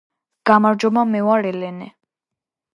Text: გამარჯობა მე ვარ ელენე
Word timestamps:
გამარჯობა 0.51 1.05
მე 1.11 1.23
ვარ 1.29 1.51
ელენე 1.53 1.93